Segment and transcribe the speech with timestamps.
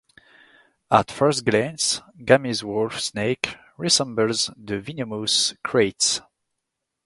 [0.89, 6.21] At first glance, Gammie's wolf snake resembles the venomous kraits.